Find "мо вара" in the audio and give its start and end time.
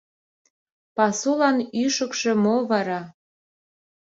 2.43-3.01